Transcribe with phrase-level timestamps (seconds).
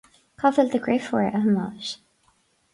[0.43, 1.95] Cá bhfuil do dheirfiúr, a Thomáis